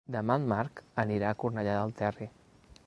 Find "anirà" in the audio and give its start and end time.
1.03-1.29